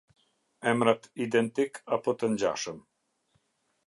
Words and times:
Emrat 0.69 1.03
identik 1.25 1.79
apo 1.97 2.15
të 2.21 2.31
ngjashëm. 2.37 2.81